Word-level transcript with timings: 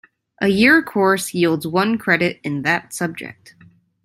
A 0.41 0.47
year 0.47 0.81
course 0.81 1.31
yields 1.31 1.67
one 1.67 1.99
credit 1.99 2.39
in 2.43 2.63
that 2.63 2.91
subject. 2.91 3.53